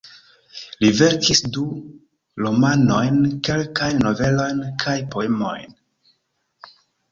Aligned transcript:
Li 0.83 0.87
verkis 0.99 1.41
du 1.57 1.65
romanojn, 2.45 3.21
kelkajn 3.49 4.03
novelojn 4.09 4.67
kaj 4.87 4.99
poemojn. 5.15 5.81